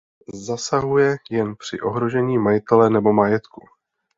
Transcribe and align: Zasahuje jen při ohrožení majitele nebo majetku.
Zasahuje 0.45 1.17
jen 1.29 1.55
při 1.55 1.79
ohrožení 1.81 2.37
majitele 2.37 2.89
nebo 2.89 3.13
majetku. 3.13 3.61